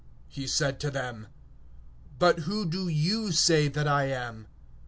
(15)He 0.35 0.49
says 0.49 0.75
to 0.79 0.89
them: 0.89 1.27
But 2.17 2.39
who 2.39 2.65
do 2.65 2.87
ye 2.87 3.29
say 3.29 3.67
that 3.67 3.87
I 3.87 4.05
am? 4.05 4.47